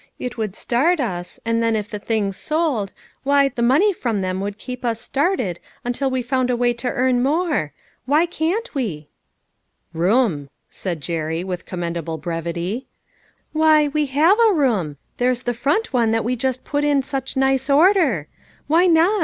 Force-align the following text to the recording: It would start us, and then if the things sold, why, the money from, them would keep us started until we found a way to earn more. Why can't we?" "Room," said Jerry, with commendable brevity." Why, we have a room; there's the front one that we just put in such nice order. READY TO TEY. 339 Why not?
It 0.17 0.35
would 0.35 0.55
start 0.55 0.99
us, 0.99 1.39
and 1.45 1.61
then 1.61 1.75
if 1.75 1.87
the 1.87 1.99
things 1.99 2.35
sold, 2.35 2.91
why, 3.21 3.49
the 3.49 3.61
money 3.61 3.93
from, 3.93 4.21
them 4.21 4.41
would 4.41 4.57
keep 4.57 4.83
us 4.83 4.99
started 4.99 5.59
until 5.85 6.09
we 6.09 6.23
found 6.23 6.49
a 6.49 6.55
way 6.57 6.73
to 6.73 6.87
earn 6.89 7.21
more. 7.21 7.71
Why 8.07 8.25
can't 8.25 8.73
we?" 8.73 9.09
"Room," 10.05 10.49
said 10.71 11.01
Jerry, 11.01 11.43
with 11.43 11.67
commendable 11.67 12.17
brevity." 12.17 12.87
Why, 13.53 13.89
we 13.89 14.07
have 14.07 14.39
a 14.49 14.53
room; 14.53 14.97
there's 15.17 15.43
the 15.43 15.53
front 15.53 15.93
one 15.93 16.09
that 16.09 16.23
we 16.23 16.35
just 16.35 16.63
put 16.63 16.83
in 16.83 17.03
such 17.03 17.37
nice 17.37 17.69
order. 17.69 18.11
READY 18.11 18.17
TO 18.17 18.23
TEY. 18.23 18.73
339 18.73 18.79
Why 18.79 18.87
not? 19.11 19.19